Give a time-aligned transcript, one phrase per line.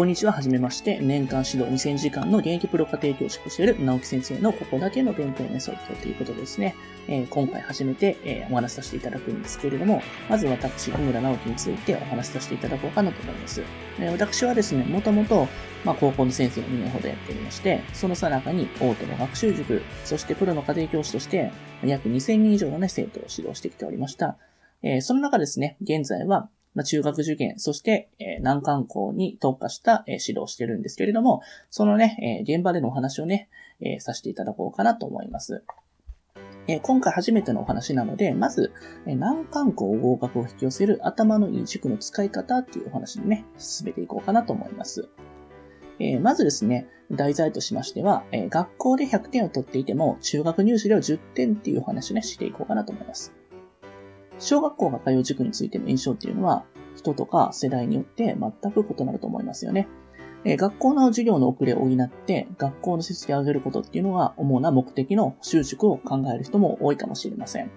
[0.00, 0.98] こんにちは、はじめまして。
[0.98, 6.74] 年間指導2000時間の現役プロ家庭教師をしている直樹先生のここだけの勉強メソッドということですね。
[7.06, 13.62] えー、今回初めて、えー、お話しさせていただくんですけれども、まず私、小村直樹についてお話しさせていただこうかなと思います。
[13.98, 15.46] えー、私はですね、もともと、
[15.84, 21.52] まあ、高校の先生を2年ほどやっておりまして、そのさなかに大手の学習塾、そしてプロの家庭教師として、
[21.84, 24.38] 約2000人以上のね、生徒を指導してきておりました。
[24.82, 33.48] えー、その中ですね、現在は、まあ、中学受験、そして、えー、難関校に特化した、えー、指導をしてるんですけれども、そのね、えー、現場でのお話をね、
[33.80, 35.64] えー、させていただこうかなと思います。
[36.68, 38.72] えー、今回初めてのお話なので、まず、
[39.06, 45.08] えー、難関校合格を引き寄せる頭のいい塾の使い方っていうお話にね、進めていこうかなと思います。
[45.98, 53.34] えー、まずですね、題材としましては、えー、学校で100点を取っていても、中学入試では10点っていうお話をね、していこうかなと思います。
[54.40, 56.64] 小学校が通う塾についての印象っていうのは、
[56.96, 59.86] 人とか世代によって全く異なると思いますよね。
[60.44, 67.70] え学校の授業の遅れを補って、学校の成績を上げることっていうのが主な目的の就職を考える人も多いかもしれません。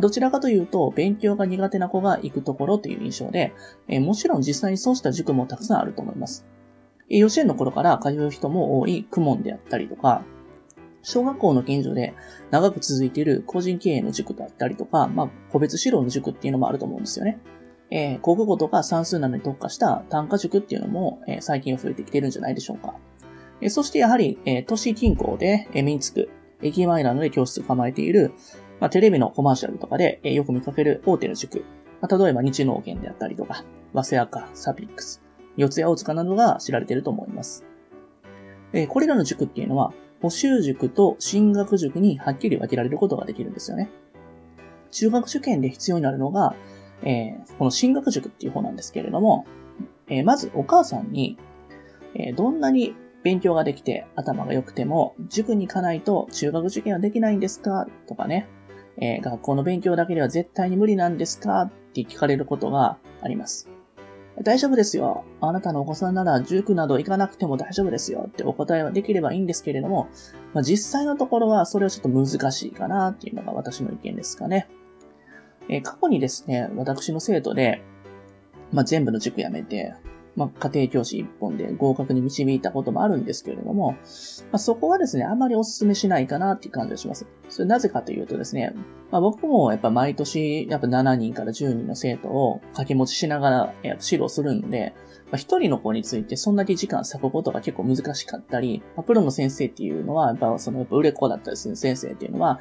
[0.00, 3.52] どちらかというと、勉強が苦手な子が行くところという印象で、
[3.86, 6.44] えもちろん実際にそうした塾もたくさんあると思います。
[7.08, 10.24] 幼稚園の頃から通う人も多い公文であったりとか、
[11.04, 12.14] 小学校の近所で
[12.50, 17.38] 長く続いている個人経営の塾だったりとか、まあ、個別指導の塾っていうのもあると思うんですよね。
[17.90, 22.94] えー、国語とか算数などに特化した単価塾っていうのも、えー、最近は増えてきてるんじゃないでしょうか。
[23.60, 26.30] えー、そしてやはり、えー、都市近郊で、えー、身につく、
[26.62, 28.32] 駅前などで教室を構えている、
[28.80, 31.64] まあ、テレビのコマーシャルとかで、えー、よく見かける大手の塾。
[32.00, 35.22] まあ、例えば日農研であったりとか、早稲赤、サピックス、
[35.56, 37.64] 四谷大塚などが知られていると思います。
[38.72, 39.92] えー、これらの塾っていうのは、
[40.24, 43.90] 補習塾と進学塾にはっきり分けられることができるんですよね。
[44.90, 46.56] 中学受験で必要になるのが、
[47.02, 49.44] えー、この進学塾っていう方なんですけれども、
[50.08, 51.36] えー、まずお母さんに、
[52.14, 57.86] えー、どんなに勉強ができて頭が良くても、塾に行かないと中学受験はできないんですか？
[58.06, 58.48] とかね、
[58.96, 61.60] え学校の勉強だけでは絶対に無理なんですか？
[61.64, 63.68] って聞かれることがあります。
[64.42, 65.24] 大丈夫ですよ。
[65.40, 70.08] あなたのお子さんなら塾など行かなくても大丈夫ですよってお答えはできればいいんですけれども、
[70.52, 74.68] まあ、実際のところはそれはちょっと難しいかなっていうのが私の意見ですかね。
[75.68, 77.82] えー、過去にですね、私の生徒で、
[78.72, 79.94] まあ、全部の塾やめて、
[80.36, 83.98] まあ、家庭教師一本で合格に導いたこともあるんですけれども、ま
[84.52, 87.26] あ、そこはですね、あまりお勧めしないかなっていう感じがします。
[87.48, 88.74] それなぜかというとですね、
[89.10, 94.94] まあ、僕もやっぱ毎年、やっぱ7人から10人の生徒を掛け持ちしながら指導するんで、
[95.26, 102.60] まあ、一人の子についてそんだけ時間割くことが結構難しかったり、ま、プロの先生っていうのは、やっぱそのやっぱ売れっ子だったりする先生っていうのは、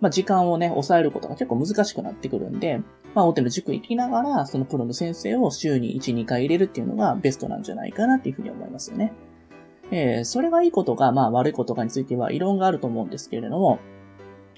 [0.00, 2.80] まあ、時間をね、抑えることが結構難しくなってくるんで、
[3.14, 9.12] まあ、大手の塾行きながら、そのプロの先生を週に1、2回入れるっていうのがベストなんじゃないかなっていうふうに思いますよね。
[9.90, 13.78] えー、それがいいことか、まあ悪いことかについては異論があると思うんですけれども、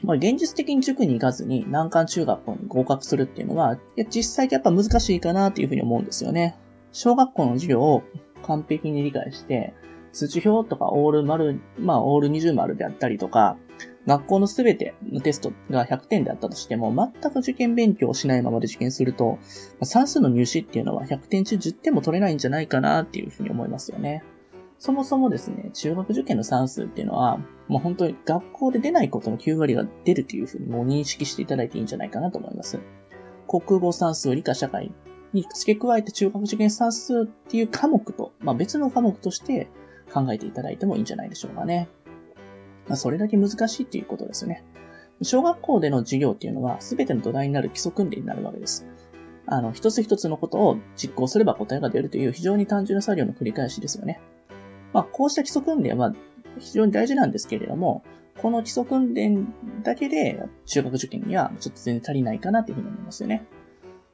[0.03, 3.79] まあ、現実的に塾に行かずに難関中学校に合格するっていうのは、
[4.09, 6.57] 実際やっぱ難しいかなっていうふうに思うんですよね。
[6.93, 8.03] 小学校の授業を
[8.43, 9.75] 完璧に理解して、
[10.13, 13.57] 数値表とかオール丸、まあオール20丸であったりとか、
[14.07, 19.39] 学校のすべてのテストが100点であったとしても、全く受験勉強をしないままで受験すると、
[19.83, 24.25] 算数の入試っていうのは100点中10点も取れないんじゃないかなっていうふうに思いますよね。
[24.79, 27.39] そもそもですね、中学受験の算数っていうのは、
[27.69, 32.81] もう本当に学校で出ないことの9割が出るというふうにもう認識していただいていいんじゃないかなと思います。
[33.47, 34.91] 国語算数、理科社会
[35.35, 39.69] に付け加えて中学受験算数っていう科目と、まあ別の科目として
[40.13, 41.89] 考えていただいてもいいんじゃないでしょうかね。
[42.91, 44.65] まあ、それだけ難しいっていうことですよね。
[45.23, 48.85] 小学校での授業っていうのは、すべての土台になる基礎訓練になるわけです。
[49.47, 54.21] あの、一つ一つのことを実行すれば答えが出るという非常に単純な作業の繰り返しですよね。
[54.93, 56.13] まあ、こうした基礎訓練は
[56.59, 58.03] 非常に大事なんですけれども、
[58.39, 63.47] この基礎訓練だけで中学受験にはちょっと全然足りないかなというふうに思いますよね。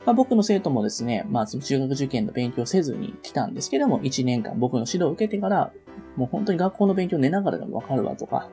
[0.04, 5.72] まあ、僕の生徒もですね、まあ、中学受験の勉強せずに来たんですけども、1年間僕の指導を受けてから、
[6.16, 8.48] もう本当に学校の勉強寝ながらでもわかるわとか、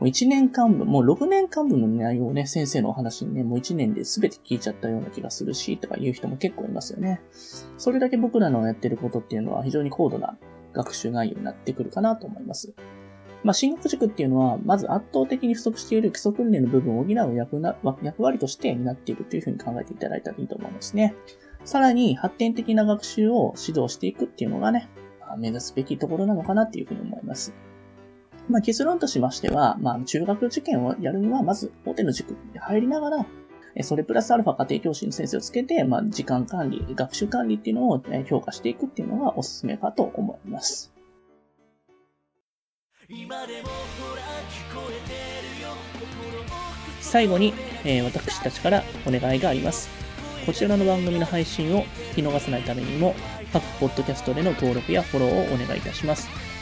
[0.00, 7.20] もう1年間分、もう6年間分の内容をね、先生のお話にね、もう1年で全て聞いちゃったような気がするし、とか言う人も結構いますよね。
[7.76, 10.38] それだけ僕らのやってることっていうのは非常に高度な
[10.72, 12.72] 学習内容になってくるかなと思います。
[13.44, 21.14] まあ、進学塾っていうのは、まず圧倒的に不足している基礎訓練の部分を補う役な役割として担っているというふうに考えていただいたらいいと思いますね。
[21.64, 24.88] さらに、発展的な学習を指導していくっていうのがね、
[25.38, 27.54] 目指すべきところなのかなっていうふうに思います。
[28.50, 33.26] まあ、結論としましては、まあ、中学受験をやるには、まず、大手の塾に入りながら、
[33.82, 40.92] それプラスアルファ家庭教師の先生をつけて、まあ、時間管理、学習管理っていうのを評価していくっていうのがおすすめかと思います。
[47.00, 47.54] 最後に、
[47.84, 49.88] えー、私たちからお願いがあります。
[50.46, 53.14] こちらの番組の配信を聞き逃さないためにも、
[53.52, 56.49] 各ポッドキャストでの登録やフォローをお願いいたします。